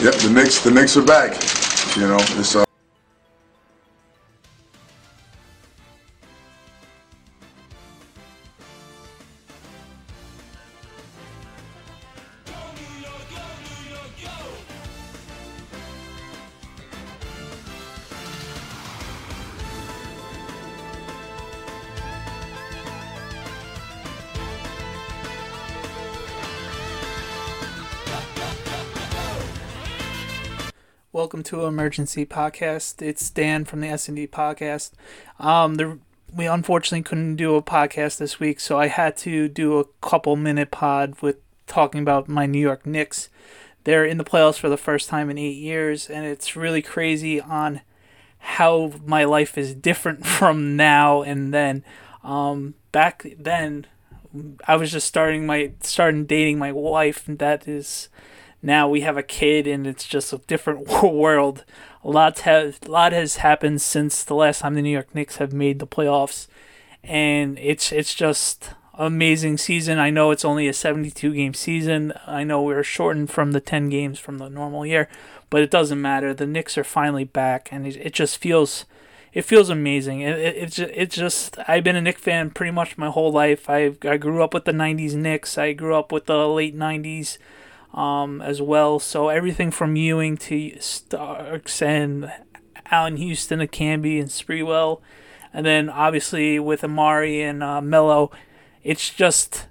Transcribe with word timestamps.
Yep, 0.00 0.14
the 0.14 0.30
Knicks, 0.30 0.60
the 0.60 0.70
Knicks 0.70 0.96
are 0.96 1.02
back. 1.02 1.32
You 1.96 2.06
know, 2.06 2.18
it's 2.38 2.54
uh, 2.54 2.67
Welcome 31.18 31.42
to 31.42 31.64
Emergency 31.64 32.24
Podcast. 32.24 33.02
It's 33.02 33.28
Dan 33.28 33.64
from 33.64 33.80
the 33.80 33.88
S&D 33.88 34.28
Podcast. 34.28 34.92
Um, 35.40 35.74
the, 35.74 35.98
we 36.32 36.46
unfortunately 36.46 37.02
couldn't 37.02 37.34
do 37.34 37.56
a 37.56 37.60
podcast 37.60 38.18
this 38.18 38.38
week, 38.38 38.60
so 38.60 38.78
I 38.78 38.86
had 38.86 39.16
to 39.16 39.48
do 39.48 39.80
a 39.80 39.84
couple 40.00 40.36
minute 40.36 40.70
pod 40.70 41.20
with 41.20 41.38
talking 41.66 42.02
about 42.02 42.28
my 42.28 42.46
New 42.46 42.60
York 42.60 42.86
Knicks. 42.86 43.30
They're 43.82 44.04
in 44.04 44.18
the 44.18 44.24
playoffs 44.24 44.60
for 44.60 44.68
the 44.68 44.76
first 44.76 45.08
time 45.08 45.28
in 45.28 45.38
eight 45.38 45.56
years, 45.56 46.08
and 46.08 46.24
it's 46.24 46.54
really 46.54 46.82
crazy 46.82 47.40
on 47.40 47.80
how 48.38 48.92
my 49.04 49.24
life 49.24 49.58
is 49.58 49.74
different 49.74 50.24
from 50.38 50.76
now 50.76 51.22
and 51.22 51.52
then. 51.52 51.84
Um, 52.22 52.74
back 52.92 53.26
then, 53.36 53.88
I 54.68 54.76
was 54.76 54.92
just 54.92 55.08
starting 55.08 55.46
my 55.46 55.72
starting 55.80 56.26
dating 56.26 56.60
my 56.60 56.70
wife, 56.70 57.26
and 57.26 57.40
that 57.40 57.66
is 57.66 58.08
now 58.62 58.88
we 58.88 59.02
have 59.02 59.16
a 59.16 59.22
kid 59.22 59.66
and 59.66 59.86
it's 59.86 60.06
just 60.06 60.32
a 60.32 60.38
different 60.38 60.88
world. 61.02 61.64
A 62.04 62.10
lot 62.10 62.40
has 62.40 62.78
a 62.84 62.90
lot 62.90 63.12
has 63.12 63.36
happened 63.36 63.82
since 63.82 64.24
the 64.24 64.34
last 64.34 64.60
time 64.60 64.74
the 64.74 64.82
New 64.82 64.90
York 64.90 65.14
Knicks 65.14 65.36
have 65.36 65.52
made 65.52 65.78
the 65.78 65.86
playoffs, 65.86 66.46
and 67.02 67.58
it's 67.58 67.92
it's 67.92 68.14
just 68.14 68.70
amazing 68.94 69.58
season. 69.58 69.98
I 69.98 70.10
know 70.10 70.30
it's 70.30 70.44
only 70.44 70.68
a 70.68 70.72
72 70.72 71.32
game 71.34 71.54
season. 71.54 72.12
I 72.26 72.44
know 72.44 72.62
we're 72.62 72.82
shortened 72.82 73.30
from 73.30 73.52
the 73.52 73.60
10 73.60 73.88
games 73.88 74.18
from 74.18 74.38
the 74.38 74.48
normal 74.48 74.84
year, 74.84 75.08
but 75.50 75.62
it 75.62 75.70
doesn't 75.70 76.00
matter. 76.00 76.34
The 76.34 76.46
Knicks 76.46 76.76
are 76.76 76.84
finally 76.84 77.24
back, 77.24 77.68
and 77.70 77.86
it, 77.86 77.96
it 77.96 78.12
just 78.12 78.38
feels 78.38 78.84
it 79.32 79.42
feels 79.42 79.70
amazing. 79.70 80.20
It, 80.20 80.38
it, 80.38 80.56
it's 80.56 80.78
it's 80.78 81.16
just 81.16 81.58
I've 81.68 81.84
been 81.84 81.96
a 81.96 82.00
Knicks 82.00 82.22
fan 82.22 82.50
pretty 82.50 82.72
much 82.72 82.98
my 82.98 83.08
whole 83.08 83.32
life. 83.32 83.68
I 83.70 83.94
I 84.02 84.16
grew 84.16 84.42
up 84.42 84.54
with 84.54 84.64
the 84.64 84.72
'90s 84.72 85.14
Knicks. 85.14 85.58
I 85.58 85.72
grew 85.72 85.94
up 85.94 86.12
with 86.12 86.26
the 86.26 86.48
late 86.48 86.76
'90s 86.76 87.38
um, 87.94 88.40
as 88.42 88.60
well. 88.60 88.98
So 88.98 89.28
everything 89.28 89.70
from 89.70 89.96
Ewing 89.96 90.36
to 90.38 90.78
Starks 90.80 91.82
and 91.82 92.32
Allan 92.90 93.16
Houston 93.16 93.58
to 93.58 93.66
Camby 93.66 94.20
and 94.20 94.28
Sprewell, 94.28 95.00
and 95.52 95.64
then 95.64 95.88
obviously 95.88 96.58
with 96.58 96.82
Amar'e 96.82 97.40
and 97.40 97.62
uh, 97.62 97.80
Melo, 97.80 98.30
it's 98.82 99.10
just 99.12 99.66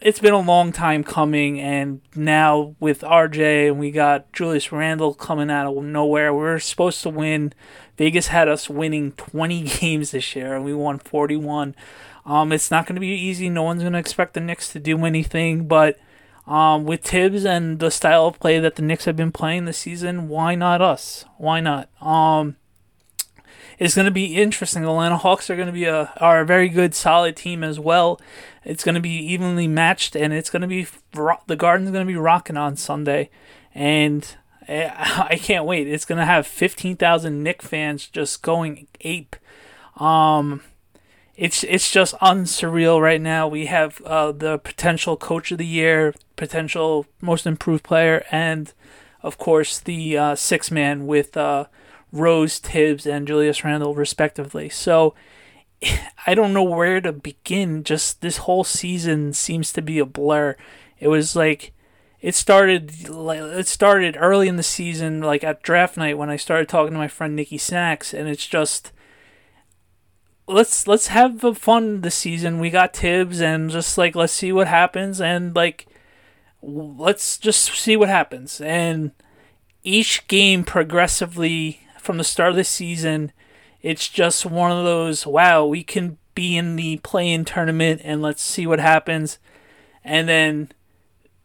it's 0.00 0.20
been 0.20 0.34
a 0.34 0.40
long 0.40 0.72
time 0.72 1.02
coming, 1.02 1.60
and 1.60 2.00
now 2.14 2.76
with 2.78 3.00
RJ 3.00 3.68
and 3.68 3.80
we 3.80 3.90
got 3.90 4.32
Julius 4.32 4.70
Randle 4.70 5.14
coming 5.14 5.50
out 5.50 5.66
of 5.66 5.82
nowhere, 5.82 6.32
we're 6.32 6.60
supposed 6.60 7.02
to 7.02 7.08
win. 7.08 7.52
Vegas 7.96 8.28
had 8.28 8.48
us 8.48 8.70
winning 8.70 9.12
20 9.12 9.62
games 9.80 10.12
this 10.12 10.36
year, 10.36 10.54
and 10.54 10.64
we 10.64 10.72
won 10.72 10.98
41. 10.98 11.74
Um, 12.24 12.52
it's 12.52 12.70
not 12.70 12.86
going 12.86 12.94
to 12.94 13.00
be 13.00 13.08
easy. 13.08 13.48
No 13.48 13.64
one's 13.64 13.82
going 13.82 13.94
to 13.94 13.98
expect 13.98 14.34
the 14.34 14.40
Knicks 14.40 14.72
to 14.72 14.78
do 14.78 15.04
anything, 15.04 15.66
but 15.66 15.98
um, 16.48 16.86
with 16.86 17.02
Thibs 17.02 17.44
and 17.44 17.78
the 17.78 17.90
style 17.90 18.26
of 18.26 18.40
play 18.40 18.58
that 18.58 18.76
the 18.76 18.82
Knicks 18.82 19.04
have 19.04 19.16
been 19.16 19.32
playing 19.32 19.66
this 19.66 19.76
season, 19.76 20.28
why 20.28 20.54
not 20.54 20.80
us? 20.80 21.26
Why 21.36 21.60
not? 21.60 21.90
Um, 22.00 22.56
it's 23.78 23.94
going 23.94 24.06
to 24.06 24.10
be 24.10 24.36
interesting. 24.36 24.82
The 24.82 24.88
Atlanta 24.88 25.18
Hawks 25.18 25.50
are 25.50 25.56
going 25.56 25.66
to 25.66 25.72
be 25.72 25.84
a 25.84 26.10
are 26.16 26.40
a 26.40 26.46
very 26.46 26.70
good, 26.70 26.94
solid 26.94 27.36
team 27.36 27.62
as 27.62 27.78
well. 27.78 28.18
It's 28.64 28.82
going 28.82 28.94
to 28.94 29.00
be 29.00 29.10
evenly 29.10 29.68
matched, 29.68 30.16
and 30.16 30.32
it's 30.32 30.48
going 30.48 30.62
to 30.62 30.68
be 30.68 30.86
the 31.12 31.56
Garden's 31.56 31.90
going 31.90 32.06
to 32.06 32.10
be 32.12 32.18
rocking 32.18 32.56
on 32.56 32.76
Sunday, 32.76 33.28
and 33.74 34.26
eh, 34.66 34.90
I 34.96 35.36
can't 35.36 35.66
wait. 35.66 35.86
It's 35.86 36.06
going 36.06 36.18
to 36.18 36.24
have 36.24 36.46
fifteen 36.46 36.96
thousand 36.96 37.42
Knick 37.42 37.60
fans 37.60 38.06
just 38.08 38.42
going 38.42 38.88
ape. 39.02 39.36
Um, 39.98 40.62
it's 41.38 41.62
it's 41.62 41.90
just 41.92 42.16
unsurreal 42.20 43.00
right 43.00 43.20
now. 43.20 43.46
We 43.46 43.66
have 43.66 44.00
uh, 44.02 44.32
the 44.32 44.58
potential 44.58 45.16
coach 45.16 45.52
of 45.52 45.58
the 45.58 45.66
year, 45.66 46.12
potential 46.34 47.06
most 47.20 47.46
improved 47.46 47.84
player, 47.84 48.24
and 48.32 48.72
of 49.22 49.38
course 49.38 49.78
the 49.78 50.18
uh, 50.18 50.34
six 50.34 50.72
man 50.72 51.06
with 51.06 51.36
uh, 51.36 51.66
Rose, 52.10 52.58
Thibs 52.58 53.06
and 53.06 53.28
Julius 53.28 53.62
Randle 53.62 53.94
respectively. 53.94 54.68
So 54.68 55.14
I 56.26 56.34
don't 56.34 56.52
know 56.52 56.64
where 56.64 57.00
to 57.00 57.12
begin. 57.12 57.84
Just 57.84 58.20
this 58.20 58.38
whole 58.38 58.64
season 58.64 59.32
seems 59.32 59.72
to 59.74 59.80
be 59.80 60.00
a 60.00 60.04
blur. 60.04 60.56
It 60.98 61.06
was 61.06 61.36
like 61.36 61.72
it 62.20 62.34
started 62.34 63.08
like 63.08 63.38
it 63.38 63.68
started 63.68 64.16
early 64.18 64.48
in 64.48 64.56
the 64.56 64.64
season, 64.64 65.20
like 65.20 65.44
at 65.44 65.62
draft 65.62 65.96
night 65.96 66.18
when 66.18 66.30
I 66.30 66.36
started 66.36 66.68
talking 66.68 66.94
to 66.94 66.98
my 66.98 67.06
friend 67.06 67.36
Nikki 67.36 67.58
Snacks, 67.58 68.12
and 68.12 68.28
it's 68.28 68.44
just 68.44 68.90
let's 70.48 70.86
let's 70.86 71.08
have 71.08 71.40
fun 71.58 72.00
this 72.00 72.14
season. 72.14 72.58
We 72.58 72.70
got 72.70 72.96
Thibs 72.96 73.40
and 73.40 73.70
just 73.70 73.98
like 73.98 74.16
let's 74.16 74.32
see 74.32 74.50
what 74.50 74.66
happens 74.66 75.20
and 75.20 75.54
like 75.54 75.86
let's 76.62 77.38
just 77.38 77.64
see 77.74 77.96
what 77.96 78.08
happens. 78.08 78.60
And 78.60 79.12
each 79.84 80.26
game 80.26 80.64
progressively 80.64 81.80
from 81.98 82.16
the 82.16 82.24
start 82.24 82.50
of 82.50 82.56
the 82.56 82.64
season, 82.64 83.32
it's 83.82 84.08
just 84.08 84.46
one 84.46 84.72
of 84.72 84.84
those 84.84 85.26
wow, 85.26 85.64
we 85.64 85.84
can 85.84 86.18
be 86.34 86.56
in 86.56 86.76
the 86.76 86.96
play-in 86.98 87.44
tournament 87.44 88.00
and 88.04 88.22
let's 88.22 88.42
see 88.42 88.66
what 88.66 88.80
happens. 88.80 89.38
And 90.02 90.28
then 90.28 90.72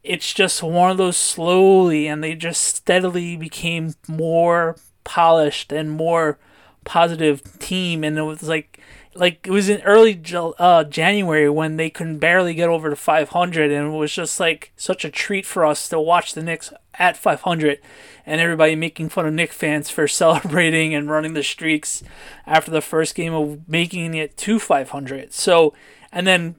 it's 0.03 0.33
just 0.33 0.63
one 0.63 0.91
of 0.91 0.97
those 0.97 1.17
slowly 1.17 2.07
and 2.07 2.23
they 2.23 2.35
just 2.35 2.63
steadily 2.63 3.35
became 3.35 3.95
more 4.07 4.77
polished 5.03 5.71
and 5.71 5.91
more 5.91 6.37
positive 6.83 7.59
team 7.59 8.03
and 8.03 8.17
it 8.17 8.23
was 8.23 8.43
like 8.43 8.79
like 9.15 9.45
it 9.45 9.51
was 9.51 9.69
in 9.69 9.81
early 9.81 10.19
uh, 10.33 10.83
January 10.85 11.49
when 11.49 11.77
they 11.77 11.89
couldn't 11.89 12.17
barely 12.17 12.53
get 12.53 12.69
over 12.69 12.89
to 12.89 12.95
500 12.95 13.71
and 13.71 13.93
it 13.93 13.97
was 13.97 14.13
just 14.13 14.39
like 14.39 14.71
such 14.75 15.05
a 15.05 15.11
treat 15.11 15.45
for 15.45 15.65
us 15.65 15.87
to 15.89 15.99
watch 15.99 16.33
the 16.33 16.41
Knicks 16.41 16.73
at 16.95 17.17
500 17.17 17.79
and 18.25 18.41
everybody 18.41 18.75
making 18.75 19.09
fun 19.09 19.27
of 19.27 19.33
Knick 19.33 19.53
fans 19.53 19.89
for 19.89 20.07
celebrating 20.07 20.93
and 20.93 21.09
running 21.09 21.33
the 21.33 21.43
streaks 21.43 22.03
after 22.47 22.71
the 22.71 22.81
first 22.81 23.15
game 23.15 23.33
of 23.33 23.67
making 23.67 24.13
it 24.15 24.35
to 24.37 24.59
500 24.59 25.33
so 25.33 25.73
and 26.11 26.25
then 26.25 26.55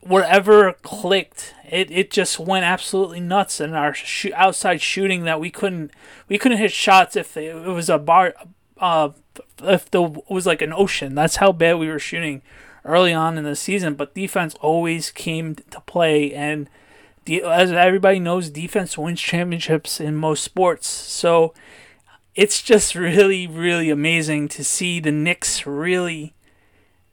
whatever 0.00 0.72
clicked 0.82 1.54
it, 1.70 1.90
it 1.90 2.10
just 2.10 2.38
went 2.38 2.64
absolutely 2.64 3.20
nuts 3.20 3.60
and 3.60 3.76
our 3.76 3.94
sh- 3.94 4.26
outside 4.34 4.80
shooting 4.80 5.24
that 5.24 5.40
we 5.40 5.50
couldn't 5.50 5.92
we 6.28 6.38
couldn't 6.38 6.58
hit 6.58 6.72
shots 6.72 7.16
if 7.16 7.36
it 7.36 7.54
was 7.54 7.88
a 7.88 7.98
bar 7.98 8.34
uh, 8.78 9.10
if 9.62 9.90
there 9.90 10.02
was 10.28 10.46
like 10.46 10.62
an 10.62 10.72
ocean. 10.72 11.14
That's 11.14 11.36
how 11.36 11.52
bad 11.52 11.74
we 11.74 11.88
were 11.88 11.98
shooting 11.98 12.42
early 12.84 13.12
on 13.12 13.38
in 13.38 13.44
the 13.44 13.56
season. 13.56 13.94
But 13.94 14.14
defense 14.14 14.54
always 14.60 15.10
came 15.10 15.54
to 15.54 15.80
play, 15.82 16.32
and 16.32 16.68
de- 17.24 17.42
as 17.42 17.72
everybody 17.72 18.18
knows, 18.18 18.50
defense 18.50 18.98
wins 18.98 19.20
championships 19.20 20.00
in 20.00 20.16
most 20.16 20.42
sports. 20.42 20.86
So 20.86 21.54
it's 22.34 22.62
just 22.62 22.94
really, 22.94 23.46
really 23.46 23.90
amazing 23.90 24.48
to 24.48 24.64
see 24.64 25.00
the 25.00 25.12
Knicks 25.12 25.66
really 25.66 26.34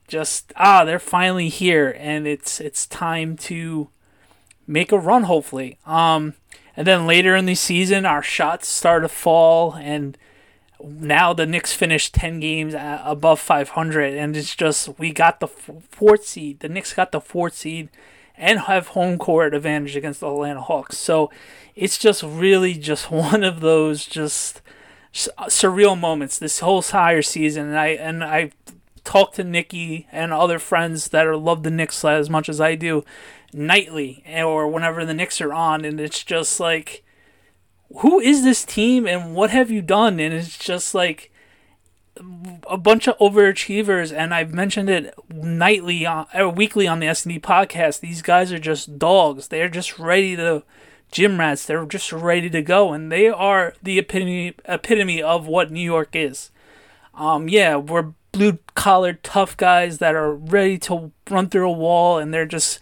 just 0.09 0.51
ah, 0.57 0.83
they're 0.83 0.99
finally 0.99 1.47
here, 1.47 1.95
and 1.97 2.27
it's 2.27 2.59
it's 2.59 2.85
time 2.85 3.37
to 3.37 3.89
make 4.67 4.91
a 4.91 4.97
run. 4.97 5.23
Hopefully, 5.23 5.77
um, 5.85 6.33
and 6.75 6.85
then 6.85 7.07
later 7.07 7.35
in 7.35 7.45
the 7.45 7.55
season, 7.55 8.05
our 8.05 8.23
shots 8.23 8.67
start 8.67 9.03
to 9.03 9.09
fall 9.09 9.73
and 9.73 10.17
now 10.81 11.33
the 11.33 11.45
Knicks 11.45 11.73
finished 11.73 12.13
10 12.13 12.39
games 12.39 12.73
above 12.77 13.39
500 13.39 14.13
and 14.13 14.37
it's 14.37 14.55
just 14.55 14.97
we 14.97 15.11
got 15.11 15.39
the 15.39 15.47
fourth 15.47 16.25
seed 16.25 16.61
the 16.61 16.69
Knicks 16.69 16.93
got 16.93 17.11
the 17.11 17.19
fourth 17.21 17.55
seed 17.55 17.89
and 18.39 18.61
have 18.61 18.87
home 18.89 19.17
court 19.17 19.53
advantage 19.53 19.97
against 19.97 20.21
the 20.21 20.31
Atlanta 20.31 20.61
Hawks. 20.61 20.97
So 20.97 21.29
it's 21.75 21.97
just 21.97 22.23
really 22.23 22.73
just 22.73 23.11
one 23.11 23.43
of 23.43 23.59
those 23.59 24.05
just 24.05 24.61
surreal 25.13 25.99
moments 25.99 26.39
this 26.39 26.59
whole 26.59 26.79
entire 26.79 27.21
season. 27.21 27.67
And 27.67 27.77
I 27.77 27.87
and 27.87 28.23
I 28.23 28.51
talk 29.03 29.33
to 29.33 29.43
Nikki 29.43 30.07
and 30.11 30.31
other 30.31 30.57
friends 30.57 31.09
that 31.09 31.27
are 31.27 31.37
love 31.37 31.63
the 31.63 31.69
Knicks 31.69 32.03
as 32.05 32.29
much 32.29 32.47
as 32.47 32.61
I 32.61 32.75
do 32.75 33.03
nightly 33.51 34.23
or 34.27 34.67
whenever 34.67 35.05
the 35.05 35.13
Knicks 35.13 35.41
are 35.41 35.53
on 35.53 35.83
and 35.83 35.99
it's 35.99 36.23
just 36.23 36.59
like 36.59 37.03
who 37.97 38.19
is 38.19 38.43
this 38.43 38.63
team 38.63 39.07
and 39.07 39.33
what 39.35 39.49
have 39.49 39.71
you 39.71 39.81
done? 39.81 40.19
And 40.19 40.33
it's 40.33 40.57
just 40.57 40.93
like 40.93 41.31
a 42.67 42.77
bunch 42.77 43.07
of 43.07 43.17
overachievers, 43.17 44.15
and 44.15 44.33
I've 44.33 44.53
mentioned 44.53 44.89
it 44.89 45.13
nightly, 45.29 46.05
on, 46.05 46.27
or 46.33 46.49
weekly 46.49 46.87
on 46.87 46.99
the 46.99 47.07
S&D 47.07 47.39
podcast. 47.39 48.01
These 48.01 48.21
guys 48.21 48.51
are 48.51 48.59
just 48.59 48.99
dogs. 48.99 49.47
They're 49.47 49.69
just 49.69 49.97
ready 49.97 50.35
to 50.35 50.63
gym 51.11 51.39
rats. 51.39 51.65
They're 51.65 51.85
just 51.85 52.11
ready 52.11 52.49
to 52.49 52.61
go, 52.61 52.93
and 52.93 53.11
they 53.11 53.27
are 53.27 53.73
the 53.81 53.99
epitome 53.99 54.55
epitome 54.65 55.21
of 55.21 55.47
what 55.47 55.71
New 55.71 55.83
York 55.83 56.09
is. 56.13 56.51
Um, 57.13 57.49
yeah, 57.49 57.77
we're 57.77 58.13
blue 58.31 58.59
collar 58.75 59.13
tough 59.13 59.57
guys 59.57 59.97
that 59.97 60.15
are 60.15 60.33
ready 60.33 60.77
to 60.79 61.11
run 61.29 61.49
through 61.49 61.69
a 61.69 61.73
wall, 61.73 62.17
and 62.17 62.33
they're 62.33 62.45
just 62.45 62.79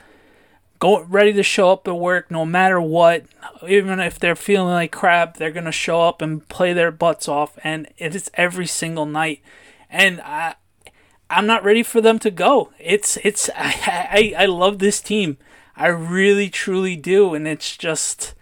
go 0.79 1.01
ready 1.03 1.33
to 1.33 1.43
show 1.43 1.71
up 1.71 1.87
at 1.87 1.97
work 1.97 2.29
no 2.29 2.45
matter 2.45 2.79
what. 2.79 3.25
Even 3.67 3.99
if 3.99 4.19
they're 4.19 4.35
feeling 4.35 4.73
like 4.73 4.91
crap, 4.91 5.37
they're 5.37 5.51
gonna 5.51 5.71
show 5.71 6.01
up 6.01 6.21
and 6.21 6.47
play 6.49 6.73
their 6.73 6.91
butts 6.91 7.27
off, 7.27 7.57
and 7.63 7.87
it's 7.97 8.29
every 8.35 8.67
single 8.67 9.05
night. 9.05 9.41
And 9.89 10.21
I, 10.21 10.55
I'm 11.29 11.45
not 11.45 11.63
ready 11.63 11.83
for 11.83 12.01
them 12.01 12.19
to 12.19 12.31
go. 12.31 12.71
It's 12.79 13.17
it's 13.23 13.49
I 13.55 14.33
I, 14.37 14.45
love 14.45 14.79
this 14.79 15.01
team. 15.01 15.37
I 15.75 15.87
really 15.87 16.49
truly 16.49 16.95
do, 16.95 17.33
and 17.33 17.47
it's 17.47 17.75
just. 17.77 18.33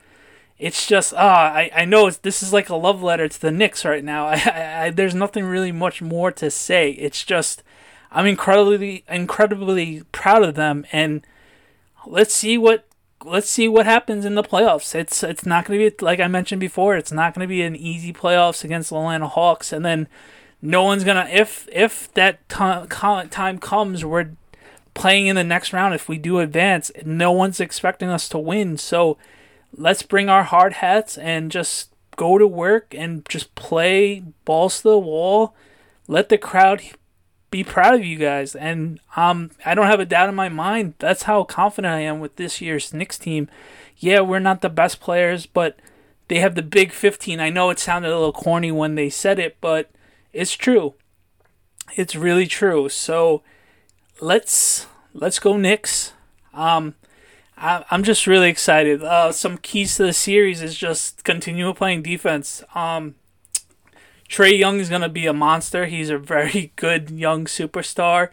It's 0.57 0.87
just 0.87 1.13
ah, 1.13 1.51
I, 1.51 1.69
I 1.75 1.83
know 1.83 2.07
it's, 2.07 2.15
this 2.15 2.41
is 2.41 2.53
like 2.53 2.69
a 2.69 2.77
love 2.77 3.03
letter 3.03 3.27
to 3.27 3.41
the 3.41 3.51
Knicks 3.51 3.83
right 3.83 4.03
now. 4.03 4.27
I, 4.29 4.41
I, 4.45 4.83
I 4.85 4.89
there's 4.89 5.13
nothing 5.13 5.43
really 5.43 5.73
much 5.73 6.01
more 6.01 6.31
to 6.31 6.49
say. 6.49 6.91
It's 6.91 7.25
just 7.25 7.61
I'm 8.09 8.25
incredibly 8.25 9.03
incredibly 9.09 10.03
proud 10.13 10.43
of 10.43 10.55
them, 10.55 10.85
and 10.93 11.27
let's 12.05 12.33
see 12.33 12.57
what 12.57 12.85
let's 13.23 13.49
see 13.49 13.67
what 13.67 13.85
happens 13.85 14.25
in 14.25 14.35
the 14.35 14.43
playoffs. 14.43 14.95
It's 14.95 15.23
it's 15.23 15.45
not 15.45 15.65
going 15.65 15.79
to 15.79 15.91
be 15.91 16.05
like 16.05 16.19
I 16.19 16.27
mentioned 16.27 16.59
before. 16.59 16.95
It's 16.95 17.11
not 17.11 17.33
going 17.33 17.45
to 17.45 17.49
be 17.49 17.61
an 17.61 17.75
easy 17.75 18.13
playoffs 18.13 18.63
against 18.63 18.89
the 18.89 18.97
Atlanta 18.97 19.27
Hawks, 19.27 19.73
and 19.73 19.85
then 19.85 20.07
no 20.61 20.83
one's 20.83 21.03
gonna 21.03 21.27
if 21.31 21.67
if 21.71 22.13
that 22.13 22.47
time 22.49 23.29
time 23.29 23.59
comes, 23.59 24.03
we're 24.03 24.31
playing 24.93 25.27
in 25.27 25.35
the 25.35 25.43
next 25.43 25.73
round. 25.73 25.93
If 25.93 26.09
we 26.09 26.17
do 26.17 26.39
advance, 26.39 26.91
no 27.05 27.31
one's 27.31 27.59
expecting 27.59 28.09
us 28.09 28.27
to 28.29 28.39
win. 28.39 28.77
So 28.77 29.17
let's 29.75 30.01
bring 30.01 30.29
our 30.29 30.43
hard 30.43 30.73
hats 30.73 31.17
and 31.17 31.51
just 31.51 31.91
go 32.15 32.37
to 32.37 32.47
work 32.47 32.95
and 32.97 33.27
just 33.27 33.53
play 33.55 34.23
balls 34.45 34.77
to 34.77 34.89
the 34.89 34.99
wall. 34.99 35.53
Let 36.07 36.29
the 36.29 36.37
crowd 36.37 36.81
be 37.51 37.63
proud 37.63 37.95
of 37.95 38.05
you 38.05 38.17
guys. 38.17 38.55
And 38.55 38.99
um, 39.15 39.51
I 39.65 39.75
don't 39.75 39.87
have 39.87 39.99
a 39.99 40.05
doubt 40.05 40.29
in 40.29 40.35
my 40.35 40.49
mind. 40.49 40.95
That's 40.99 41.23
how 41.23 41.43
confident 41.43 41.93
I 41.93 42.01
am 42.01 42.19
with 42.19 42.35
this 42.35 42.61
year's 42.61 42.93
Knicks 42.93 43.17
team. 43.17 43.49
Yeah, 43.97 44.21
we're 44.21 44.39
not 44.39 44.61
the 44.61 44.69
best 44.69 44.99
players, 44.99 45.45
but 45.45 45.77
they 46.27 46.39
have 46.39 46.55
the 46.55 46.61
big 46.61 46.91
15. 46.91 47.39
I 47.39 47.49
know 47.49 47.69
it 47.69 47.79
sounded 47.79 48.09
a 48.09 48.17
little 48.17 48.33
corny 48.33 48.71
when 48.71 48.95
they 48.95 49.09
said 49.09 49.39
it, 49.39 49.57
but 49.61 49.89
it's 50.33 50.53
true. 50.53 50.95
It's 51.95 52.15
really 52.15 52.47
true. 52.47 52.89
So 52.89 53.41
let's 54.19 54.87
let's 55.13 55.39
go 55.39 55.55
Knicks. 55.55 56.13
Um, 56.53 56.95
I, 57.57 57.85
I'm 57.89 58.03
just 58.03 58.27
really 58.27 58.49
excited. 58.49 59.03
Uh, 59.03 59.31
some 59.31 59.57
keys 59.57 59.95
to 59.97 60.03
the 60.03 60.13
series 60.13 60.61
is 60.61 60.75
just 60.75 61.23
continue 61.23 61.71
playing 61.73 62.01
defense. 62.01 62.63
Um, 62.73 63.15
Trae 64.29 64.57
Young 64.57 64.79
is 64.79 64.89
gonna 64.89 65.09
be 65.09 65.27
a 65.27 65.33
monster. 65.33 65.85
He's 65.85 66.09
a 66.09 66.17
very 66.17 66.71
good 66.75 67.11
young 67.11 67.45
superstar. 67.45 68.29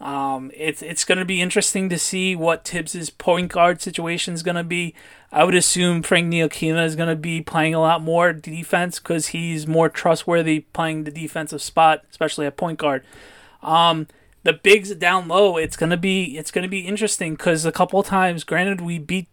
Um, 0.00 0.50
it's 0.54 0.82
it's 0.82 1.04
gonna 1.04 1.24
be 1.24 1.40
interesting 1.40 1.88
to 1.88 1.98
see 1.98 2.34
what 2.34 2.64
Thibs's 2.64 3.08
point 3.08 3.52
guard 3.52 3.80
situation 3.80 4.34
is 4.34 4.42
gonna 4.42 4.64
be. 4.64 4.94
I 5.30 5.44
would 5.44 5.54
assume 5.54 6.02
Frank 6.02 6.32
Ntilikina 6.32 6.84
is 6.84 6.96
gonna 6.96 7.16
be 7.16 7.40
playing 7.40 7.74
a 7.74 7.80
lot 7.80 8.02
more 8.02 8.32
defense 8.32 8.98
because 8.98 9.28
he's 9.28 9.66
more 9.66 9.88
trustworthy 9.88 10.60
playing 10.72 11.04
the 11.04 11.10
defensive 11.10 11.62
spot, 11.62 12.02
especially 12.10 12.46
at 12.46 12.56
point 12.56 12.78
guard. 12.78 13.04
Um, 13.62 14.08
the 14.42 14.52
bigs 14.52 14.92
down 14.96 15.28
low, 15.28 15.56
it's 15.56 15.76
gonna 15.76 15.96
be 15.96 16.36
it's 16.36 16.50
gonna 16.50 16.68
be 16.68 16.80
interesting 16.80 17.34
because 17.34 17.64
a 17.64 17.72
couple 17.72 18.02
times, 18.02 18.42
granted 18.42 18.80
we 18.80 18.98
beat, 18.98 19.28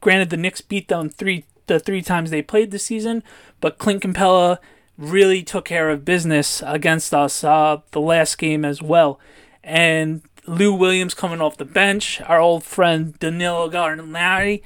granted 0.00 0.30
the 0.30 0.38
Knicks 0.38 0.62
beat 0.62 0.88
them 0.88 1.10
three 1.10 1.44
the 1.66 1.78
three 1.78 2.00
times 2.00 2.30
they 2.30 2.42
played 2.42 2.70
this 2.70 2.84
season, 2.84 3.22
but 3.60 3.76
Clint 3.76 4.02
Capela 4.02 4.58
really 4.98 5.42
took 5.42 5.64
care 5.66 5.90
of 5.90 6.04
business 6.04 6.62
against 6.64 7.12
us 7.14 7.44
uh, 7.44 7.80
the 7.90 8.00
last 8.00 8.38
game 8.38 8.64
as 8.64 8.80
well. 8.82 9.20
And 9.62 10.22
Lou 10.46 10.72
Williams 10.74 11.14
coming 11.14 11.40
off 11.40 11.56
the 11.56 11.64
bench, 11.64 12.20
our 12.22 12.40
old 12.40 12.64
friend 12.64 13.18
Danilo 13.18 13.68
Gallinari. 13.68 14.62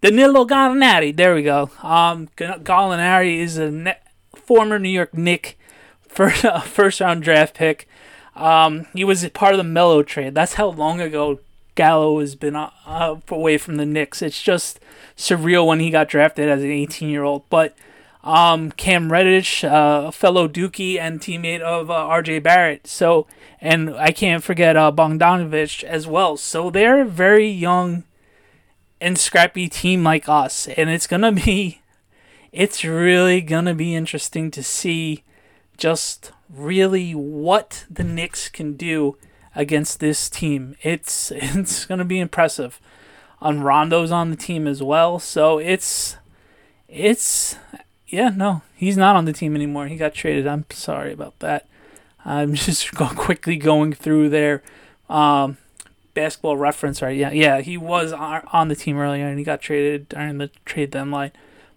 Danilo 0.00 0.44
Gallinari, 0.46 1.16
there 1.16 1.34
we 1.34 1.42
go. 1.42 1.70
Um, 1.82 2.28
Gallinari 2.36 3.38
is 3.38 3.56
a 3.56 3.70
ne- 3.70 3.98
former 4.34 4.78
New 4.78 4.90
York 4.90 5.14
Knick 5.14 5.58
first, 6.08 6.44
uh, 6.44 6.60
first 6.60 7.00
round 7.00 7.22
draft 7.22 7.54
pick. 7.54 7.88
Um, 8.36 8.86
he 8.92 9.04
was 9.04 9.26
part 9.30 9.54
of 9.54 9.58
the 9.58 9.64
Melo 9.64 10.02
trade. 10.02 10.34
That's 10.34 10.54
how 10.54 10.66
long 10.66 11.00
ago 11.00 11.38
Gallo 11.74 12.20
has 12.20 12.34
been 12.34 12.56
uh, 12.56 12.70
uh, 12.86 13.16
away 13.28 13.58
from 13.58 13.76
the 13.76 13.86
Knicks. 13.86 14.22
It's 14.22 14.42
just 14.42 14.80
surreal 15.16 15.66
when 15.66 15.80
he 15.80 15.90
got 15.90 16.08
drafted 16.08 16.48
as 16.48 16.62
an 16.62 16.70
18 16.70 17.08
year 17.08 17.22
old. 17.22 17.48
But 17.48 17.76
um, 18.24 18.72
Cam 18.72 19.12
Reddish, 19.12 19.62
uh, 19.62 20.10
fellow 20.10 20.48
Dookie 20.48 20.98
and 20.98 21.20
teammate 21.20 21.60
of 21.60 21.90
uh, 21.90 21.94
RJ 21.94 22.42
Barrett. 22.42 22.86
So, 22.86 23.26
and 23.60 23.94
I 23.94 24.10
can't 24.10 24.42
forget 24.42 24.76
uh, 24.76 24.90
Bogdanovich 24.90 25.84
as 25.84 26.06
well. 26.06 26.36
So 26.38 26.70
they're 26.70 27.02
a 27.02 27.06
very 27.06 27.48
young 27.48 28.04
and 29.00 29.18
scrappy 29.18 29.68
team 29.68 30.02
like 30.02 30.28
us, 30.28 30.66
and 30.68 30.88
it's 30.88 31.06
gonna 31.06 31.32
be, 31.32 31.82
it's 32.52 32.82
really 32.82 33.42
gonna 33.42 33.74
be 33.74 33.94
interesting 33.94 34.50
to 34.52 34.62
see 34.62 35.22
just 35.76 36.32
really 36.48 37.14
what 37.14 37.84
the 37.90 38.04
Knicks 38.04 38.48
can 38.48 38.74
do 38.74 39.18
against 39.54 40.00
this 40.00 40.30
team. 40.30 40.76
It's 40.82 41.30
it's 41.34 41.84
gonna 41.84 42.06
be 42.06 42.20
impressive. 42.20 42.80
On 43.42 43.60
Rondo's 43.60 44.10
on 44.10 44.30
the 44.30 44.36
team 44.36 44.66
as 44.66 44.82
well, 44.82 45.18
so 45.18 45.58
it's 45.58 46.16
it's 46.88 47.56
yeah, 48.14 48.28
no, 48.28 48.62
he's 48.76 48.96
not 48.96 49.16
on 49.16 49.24
the 49.24 49.32
team 49.32 49.56
anymore. 49.56 49.88
He 49.88 49.96
got 49.96 50.14
traded. 50.14 50.46
I'm 50.46 50.64
sorry 50.70 51.12
about 51.12 51.36
that. 51.40 51.66
I'm 52.24 52.54
just 52.54 52.94
go 52.94 53.08
quickly 53.08 53.56
going 53.56 53.92
through 53.92 54.28
their 54.28 54.62
um, 55.10 55.58
basketball 56.14 56.56
reference 56.56 57.02
right. 57.02 57.16
Yeah, 57.16 57.32
yeah, 57.32 57.60
he 57.60 57.76
was 57.76 58.12
on 58.12 58.68
the 58.68 58.76
team 58.76 58.96
earlier 58.98 59.26
and 59.26 59.38
he 59.38 59.44
got 59.44 59.60
traded 59.60 60.08
during 60.08 60.38
the 60.38 60.50
trade 60.64 60.92
deadline. 60.92 61.32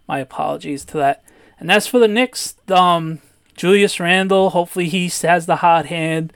My 0.06 0.20
apologies 0.20 0.84
to 0.86 0.96
that. 0.98 1.24
And 1.58 1.72
as 1.72 1.88
for 1.88 1.98
the 1.98 2.08
Knicks, 2.08 2.54
um, 2.68 3.18
Julius 3.56 3.98
Randle, 3.98 4.50
hopefully 4.50 4.88
he 4.88 5.10
has 5.22 5.46
the 5.46 5.56
hot 5.56 5.86
hand, 5.86 6.32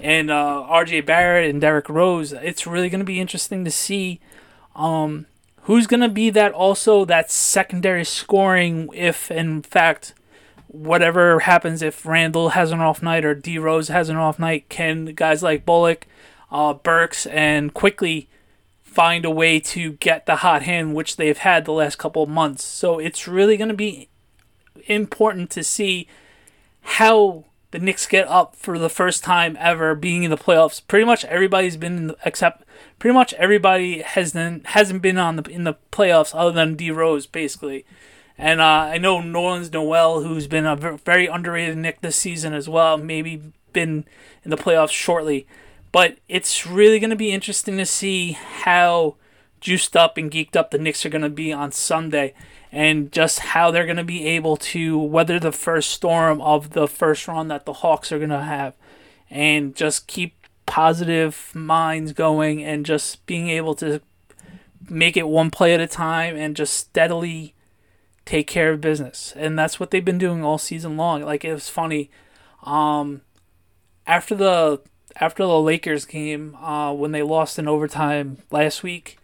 and 0.00 0.30
uh, 0.30 0.62
R.J. 0.62 1.02
Barrett 1.02 1.50
and 1.50 1.60
Derrick 1.60 1.90
Rose. 1.90 2.32
It's 2.32 2.66
really 2.66 2.88
going 2.88 3.00
to 3.00 3.04
be 3.04 3.20
interesting 3.20 3.66
to 3.66 3.70
see 3.70 4.18
um, 4.74 5.26
who's 5.62 5.86
going 5.86 6.00
to 6.00 6.08
be 6.08 6.30
that 6.30 6.52
also 6.52 7.04
that 7.04 7.30
secondary 7.30 8.04
scoring 8.04 8.88
if 8.94 9.30
in 9.30 9.62
fact 9.62 10.14
whatever 10.68 11.40
happens 11.40 11.82
if 11.82 12.06
Randle 12.06 12.50
has 12.50 12.70
an 12.72 12.80
off 12.80 13.02
night 13.02 13.24
or 13.24 13.34
D 13.34 13.58
Rose 13.58 13.88
has 13.88 14.08
an 14.08 14.16
off 14.16 14.38
night 14.38 14.68
can 14.68 15.06
guys 15.06 15.42
like 15.42 15.66
Bullock, 15.66 16.06
uh, 16.50 16.74
Burks 16.74 17.26
and 17.26 17.74
Quickley 17.74 18.28
find 18.82 19.24
a 19.24 19.30
way 19.30 19.58
to 19.58 19.92
get 19.92 20.26
the 20.26 20.36
hot 20.36 20.62
hand 20.62 20.94
which 20.94 21.16
they've 21.16 21.38
had 21.38 21.64
the 21.64 21.72
last 21.72 21.96
couple 21.96 22.22
of 22.22 22.28
months. 22.28 22.64
So 22.64 22.98
it's 22.98 23.28
really 23.28 23.56
going 23.56 23.68
to 23.68 23.74
be 23.74 24.08
important 24.86 25.50
to 25.50 25.64
see 25.64 26.08
how 26.82 27.44
the 27.72 27.78
Knicks 27.78 28.06
get 28.06 28.28
up 28.28 28.54
for 28.54 28.78
the 28.78 28.90
first 28.90 29.24
time 29.24 29.56
ever 29.58 29.94
being 29.94 30.22
in 30.22 30.30
the 30.30 30.36
playoffs. 30.36 30.80
Pretty 30.86 31.04
much 31.04 31.24
everybody's 31.24 31.76
been 31.76 31.96
in 31.96 32.06
the, 32.08 32.16
except 32.24 32.64
pretty 32.98 33.14
much 33.14 33.32
everybody 33.34 34.02
has 34.02 34.32
been, 34.32 34.62
hasn't 34.64 35.02
been 35.02 35.18
on 35.18 35.36
the 35.36 35.50
in 35.50 35.64
the 35.64 35.74
playoffs 35.90 36.34
other 36.34 36.52
than 36.52 36.76
D 36.76 36.90
Rose 36.90 37.26
basically. 37.26 37.84
And 38.38 38.60
uh, 38.60 38.64
I 38.64 38.98
know 38.98 39.18
Nerlens 39.18 39.72
Noel, 39.72 40.22
who's 40.22 40.46
been 40.46 40.66
a 40.66 40.76
very 40.76 41.26
underrated 41.26 41.76
Knick 41.76 42.00
this 42.00 42.16
season 42.16 42.52
as 42.54 42.68
well, 42.68 42.98
maybe 42.98 43.40
been 43.72 44.04
in 44.44 44.50
the 44.50 44.56
playoffs 44.56 44.90
shortly. 44.90 45.46
But 45.92 46.18
it's 46.28 46.66
really 46.66 46.98
going 46.98 47.10
to 47.10 47.16
be 47.16 47.32
interesting 47.32 47.76
to 47.78 47.86
see 47.86 48.32
how 48.32 49.16
juiced 49.60 49.96
up 49.96 50.16
and 50.16 50.30
geeked 50.30 50.56
up 50.56 50.70
the 50.70 50.78
Knicks 50.78 51.06
are 51.06 51.10
going 51.10 51.22
to 51.22 51.28
be 51.28 51.52
on 51.52 51.72
Sunday 51.72 52.34
and 52.72 53.12
just 53.12 53.38
how 53.40 53.70
they're 53.70 53.84
going 53.84 53.98
to 53.98 54.04
be 54.04 54.26
able 54.26 54.56
to 54.56 54.98
weather 54.98 55.38
the 55.38 55.52
first 55.52 55.90
storm 55.90 56.40
of 56.40 56.70
the 56.70 56.88
first 56.88 57.28
run 57.28 57.48
that 57.48 57.66
the 57.66 57.74
Hawks 57.74 58.10
are 58.10 58.18
going 58.18 58.30
to 58.30 58.40
have 58.40 58.74
and 59.30 59.76
just 59.76 60.06
keep 60.06 60.46
positive 60.64 61.52
minds 61.54 62.12
going 62.12 62.64
and 62.64 62.86
just 62.86 63.24
being 63.26 63.48
able 63.48 63.74
to 63.74 64.00
make 64.88 65.18
it 65.18 65.28
one 65.28 65.50
play 65.50 65.74
at 65.74 65.80
a 65.80 65.86
time 65.86 66.34
and 66.34 66.56
just 66.56 66.72
steadily 66.72 67.54
take 68.24 68.46
care 68.46 68.70
of 68.72 68.80
business. 68.80 69.34
And 69.36 69.58
that's 69.58 69.78
what 69.78 69.90
they've 69.90 70.04
been 70.04 70.18
doing 70.18 70.42
all 70.42 70.58
season 70.58 70.96
long. 70.96 71.22
Like 71.22 71.44
it 71.44 71.52
was 71.52 71.68
funny 71.68 72.10
um 72.62 73.22
after 74.06 74.34
the 74.34 74.80
after 75.16 75.42
the 75.42 75.60
Lakers 75.60 76.04
game 76.04 76.54
uh 76.56 76.92
when 76.92 77.12
they 77.12 77.22
lost 77.22 77.58
in 77.58 77.68
overtime 77.68 78.38
last 78.50 78.82
week 78.82 79.18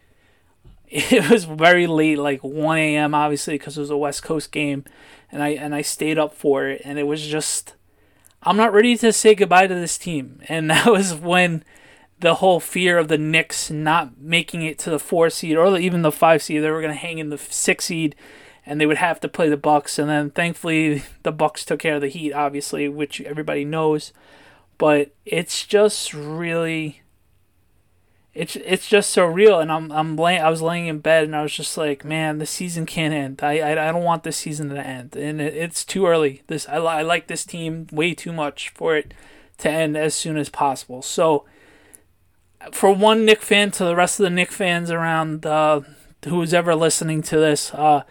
it 1.10 1.30
was 1.30 1.44
very 1.44 1.86
late, 1.86 2.18
like 2.18 2.42
1 2.42 2.78
a.m. 2.78 3.14
Obviously, 3.14 3.54
because 3.54 3.76
it 3.76 3.82
was 3.82 3.90
a 3.90 3.96
West 3.96 4.22
Coast 4.22 4.52
game, 4.52 4.84
and 5.30 5.42
I 5.42 5.50
and 5.50 5.74
I 5.74 5.82
stayed 5.82 6.18
up 6.18 6.34
for 6.34 6.68
it, 6.68 6.82
and 6.84 6.98
it 6.98 7.04
was 7.04 7.26
just 7.26 7.74
I'm 8.42 8.56
not 8.56 8.72
ready 8.72 8.96
to 8.96 9.12
say 9.12 9.34
goodbye 9.34 9.66
to 9.66 9.74
this 9.74 9.98
team, 9.98 10.40
and 10.48 10.70
that 10.70 10.86
was 10.86 11.14
when 11.14 11.64
the 12.20 12.36
whole 12.36 12.60
fear 12.60 12.98
of 12.98 13.08
the 13.08 13.18
Knicks 13.18 13.70
not 13.70 14.18
making 14.18 14.62
it 14.62 14.78
to 14.80 14.90
the 14.90 14.98
four 14.98 15.30
seed 15.30 15.56
or 15.56 15.78
even 15.78 16.02
the 16.02 16.10
five 16.10 16.42
seed. 16.42 16.62
They 16.62 16.70
were 16.70 16.80
going 16.80 16.92
to 16.92 16.98
hang 16.98 17.18
in 17.18 17.30
the 17.30 17.38
six 17.38 17.86
seed, 17.86 18.16
and 18.66 18.80
they 18.80 18.86
would 18.86 18.96
have 18.96 19.20
to 19.20 19.28
play 19.28 19.48
the 19.48 19.56
Bucks. 19.56 19.98
And 19.98 20.08
then 20.08 20.30
thankfully 20.30 21.04
the 21.22 21.32
Bucks 21.32 21.64
took 21.64 21.80
care 21.80 21.96
of 21.96 22.00
the 22.00 22.08
Heat, 22.08 22.32
obviously, 22.32 22.88
which 22.88 23.20
everybody 23.20 23.64
knows. 23.64 24.12
But 24.78 25.10
it's 25.24 25.66
just 25.66 26.14
really, 26.14 27.02
it's 28.38 28.54
it's 28.54 28.88
just 28.88 29.10
so 29.10 29.26
real. 29.26 29.58
And 29.58 29.70
I'm 29.70 29.90
I'm 29.90 30.16
laying 30.16 30.40
I 30.40 30.48
was 30.48 30.62
laying 30.62 30.86
in 30.86 31.00
bed 31.00 31.24
and 31.24 31.34
I 31.34 31.42
was 31.42 31.52
just 31.52 31.76
like, 31.76 32.04
man, 32.04 32.38
the 32.38 32.46
season 32.46 32.86
can't 32.86 33.12
end. 33.12 33.42
I 33.42 33.58
I, 33.58 33.88
I 33.88 33.92
don't 33.92 34.04
want 34.04 34.22
this 34.22 34.36
season 34.36 34.68
to 34.70 34.80
end, 34.80 35.16
and 35.16 35.40
it, 35.40 35.54
it's 35.54 35.84
too 35.84 36.06
early. 36.06 36.42
This 36.46 36.68
I, 36.68 36.76
I 36.76 37.02
like 37.02 37.26
this 37.26 37.44
team 37.44 37.88
way 37.90 38.14
too 38.14 38.32
much 38.32 38.68
for 38.70 38.96
it 38.96 39.12
to 39.58 39.68
end 39.68 39.96
as 39.96 40.14
soon 40.14 40.36
as 40.36 40.48
possible. 40.48 41.02
So 41.02 41.46
for 42.70 42.92
one 42.92 43.24
Knick 43.24 43.42
fan 43.42 43.72
to 43.72 43.84
the 43.84 43.96
rest 43.96 44.20
of 44.20 44.24
the 44.24 44.30
Knick 44.30 44.52
fans 44.52 44.90
around, 44.90 45.44
uh, 45.44 45.80
who's 46.24 46.54
ever 46.54 46.76
listening 46.76 47.22
to 47.22 47.38
this, 47.38 47.74
uh, 47.74 48.04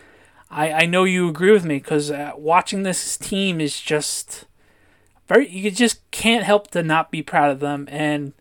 I 0.51 0.71
I 0.73 0.85
know 0.87 1.05
you 1.05 1.29
agree 1.29 1.51
with 1.51 1.63
me 1.63 1.77
because 1.77 2.11
uh, 2.11 2.33
watching 2.35 2.83
this 2.83 3.15
team 3.15 3.61
is 3.61 3.79
just 3.79 4.43
very. 5.25 5.47
You 5.47 5.71
just 5.71 6.11
can't 6.11 6.43
help 6.43 6.71
to 6.71 6.83
not 6.83 7.11
be 7.11 7.23
proud 7.23 7.49
of 7.49 7.61
them. 7.61 7.87
And 7.89 8.33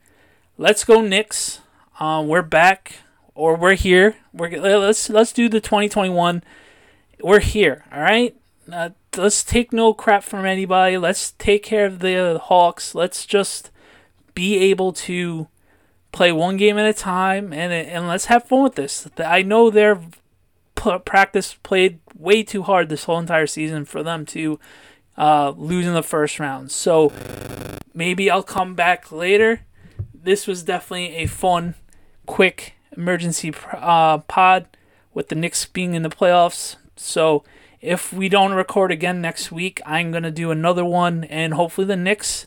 let's 0.59 0.83
go 0.83 1.00
Knicks. 1.00 1.61
Uh, 1.98 2.22
we're 2.26 2.42
back, 2.42 2.96
or 3.34 3.56
we're 3.56 3.74
here. 3.74 4.16
We're 4.30 4.60
let's 4.60 5.08
let's 5.08 5.32
do 5.32 5.48
the 5.48 5.62
2021. 5.62 6.42
We're 7.22 7.40
here. 7.40 7.84
All 7.90 8.02
right. 8.02 8.36
Uh, 8.70 8.90
let's 9.16 9.42
take 9.42 9.72
no 9.72 9.94
crap 9.94 10.22
from 10.22 10.44
anybody. 10.44 10.98
Let's 10.98 11.32
take 11.32 11.62
care 11.62 11.86
of 11.86 12.00
the 12.00 12.38
Hawks. 12.44 12.94
Let's 12.94 13.24
just 13.24 13.70
be 14.34 14.58
able 14.58 14.92
to 14.92 15.48
play 16.12 16.32
one 16.32 16.58
game 16.58 16.76
at 16.76 16.86
a 16.86 16.92
time 16.92 17.50
and 17.54 17.72
and 17.72 18.06
let's 18.06 18.26
have 18.26 18.44
fun 18.44 18.62
with 18.62 18.74
this. 18.74 19.08
I 19.16 19.40
know 19.40 19.70
their 19.70 19.98
practice 21.06 21.54
played 21.62 22.00
way 22.14 22.42
too 22.42 22.62
hard 22.64 22.90
this 22.90 23.04
whole 23.04 23.18
entire 23.18 23.46
season 23.46 23.86
for 23.86 24.02
them 24.02 24.26
to 24.26 24.60
uh, 25.16 25.54
lose 25.56 25.86
in 25.86 25.94
the 25.94 26.02
first 26.02 26.38
round. 26.38 26.70
So 26.70 27.10
maybe 27.94 28.30
I'll 28.30 28.42
come 28.42 28.74
back 28.74 29.10
later. 29.10 29.62
This 30.12 30.46
was 30.46 30.62
definitely 30.62 31.16
a 31.16 31.26
fun, 31.26 31.76
quick 32.26 32.75
emergency 32.97 33.54
uh, 33.73 34.18
pod 34.18 34.66
with 35.14 35.28
the 35.28 35.35
Knicks 35.35 35.64
being 35.64 35.95
in 35.95 36.02
the 36.02 36.09
playoffs. 36.09 36.76
So 36.97 37.45
if 37.80 38.12
we 38.12 38.28
don't 38.28 38.52
record 38.52 38.90
again 38.90 39.21
next 39.21 39.52
week, 39.52 39.80
I'm 39.87 40.11
going 40.11 40.23
to 40.23 40.30
do 40.30 40.50
another 40.50 40.85
one, 40.85 41.25
and 41.25 41.54
hopefully 41.54 41.87
the 41.87 41.97
Knicks 41.97 42.47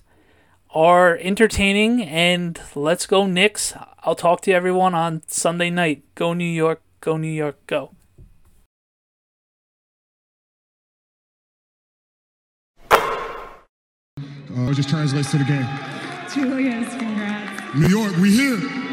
are 0.72 1.18
entertaining. 1.18 2.04
And 2.04 2.60
let's 2.76 3.06
go, 3.06 3.26
Knicks. 3.26 3.74
I'll 4.04 4.16
talk 4.16 4.42
to 4.42 4.52
everyone 4.52 4.94
on 4.94 5.24
Sunday 5.28 5.70
night. 5.70 6.04
Go, 6.16 6.34
New 6.34 6.44
York. 6.44 6.82
Go, 7.02 7.18
New 7.18 7.32
York. 7.32 7.66
Go. 7.68 7.92
Uh, 14.52 14.72
it 14.72 14.74
just 14.74 14.90
translates 14.90 15.32
to 15.32 15.38
the 15.38 15.44
game. 15.44 15.68
Julius, 16.34 16.90
congrats. 16.96 17.76
New 17.76 17.88
York, 17.88 18.16
we 18.18 18.32
here. 18.32 18.89